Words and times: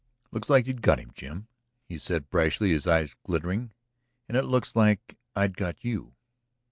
"Looks 0.31 0.49
like 0.49 0.65
you'd 0.65 0.81
got 0.81 0.97
him, 0.97 1.11
Jim," 1.13 1.45
he 1.85 1.99
said 1.99 2.25
harshly, 2.31 2.71
his 2.71 2.87
eyes 2.87 3.15
glittering. 3.23 3.69
"And 4.27 4.35
it 4.35 4.45
looks 4.45 4.75
like 4.75 5.15
I'd 5.35 5.55
got 5.55 5.83
you. 5.85 6.15